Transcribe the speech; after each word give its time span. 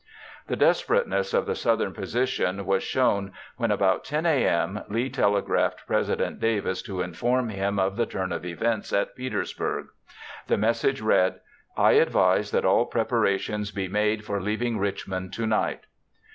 The 0.47 0.55
desperateness 0.55 1.31
of 1.31 1.45
the 1.45 1.53
Southern 1.53 1.93
position 1.93 2.65
was 2.65 2.81
shown 2.81 3.33
when, 3.57 3.69
about 3.69 4.03
10 4.03 4.25
a.m., 4.25 4.81
Lee 4.89 5.11
telegraphed 5.11 5.85
President 5.85 6.39
Davis 6.39 6.81
to 6.81 7.03
inform 7.03 7.49
him 7.49 7.77
of 7.77 7.97
the 7.97 8.07
turn 8.07 8.31
of 8.31 8.43
events 8.43 8.91
at 8.93 9.15
Petersburg. 9.15 9.89
The 10.47 10.57
message 10.57 11.01
read: 11.03 11.39
"I 11.77 11.91
advise 11.91 12.49
that 12.49 12.65
all 12.65 12.87
preparations 12.87 13.69
be 13.69 13.87
made 13.87 14.25
for 14.25 14.41
leaving 14.41 14.79
Richmond 14.79 15.33
tonight." 15.33 15.81